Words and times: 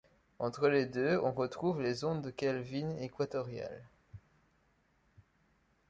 Entre 0.39 0.67
les 0.67 0.87
deux, 0.87 1.19
on 1.23 1.31
retrouve 1.31 1.79
les 1.79 2.03
ondes 2.05 2.23
de 2.23 2.31
Kelvin 2.31 2.97
équatoriales. 2.97 3.83